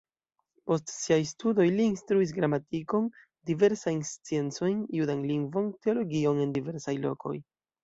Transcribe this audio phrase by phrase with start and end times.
[0.69, 3.11] Post siaj studoj li instruis gramatikon,
[3.51, 7.37] diversajn sciencojn, judan lingvon, teologion en diversaj lokoj.